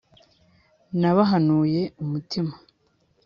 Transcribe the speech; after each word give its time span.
nabahanuye 0.99 1.81
umutima 2.03 2.53